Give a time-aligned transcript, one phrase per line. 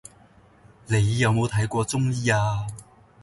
[0.87, 2.65] 你有冇睇過中醫呀